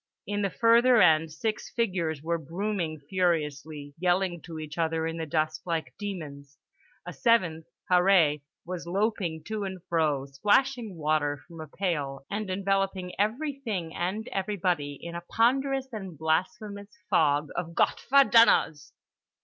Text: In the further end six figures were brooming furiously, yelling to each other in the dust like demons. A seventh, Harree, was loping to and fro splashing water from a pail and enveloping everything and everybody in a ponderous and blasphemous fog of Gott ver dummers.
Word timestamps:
In 0.25 0.41
the 0.41 0.49
further 0.49 0.99
end 0.99 1.31
six 1.31 1.69
figures 1.69 2.23
were 2.23 2.39
brooming 2.39 2.99
furiously, 3.07 3.93
yelling 3.99 4.41
to 4.41 4.57
each 4.57 4.79
other 4.79 5.05
in 5.05 5.17
the 5.17 5.27
dust 5.27 5.61
like 5.63 5.93
demons. 5.99 6.57
A 7.05 7.13
seventh, 7.13 7.67
Harree, 7.87 8.41
was 8.65 8.87
loping 8.87 9.43
to 9.43 9.63
and 9.63 9.79
fro 9.87 10.25
splashing 10.25 10.95
water 10.95 11.37
from 11.47 11.61
a 11.61 11.67
pail 11.67 12.25
and 12.31 12.49
enveloping 12.49 13.11
everything 13.19 13.93
and 13.93 14.27
everybody 14.29 14.97
in 14.99 15.13
a 15.13 15.21
ponderous 15.21 15.87
and 15.93 16.17
blasphemous 16.17 16.89
fog 17.07 17.49
of 17.55 17.75
Gott 17.75 18.03
ver 18.09 18.23
dummers. 18.23 18.93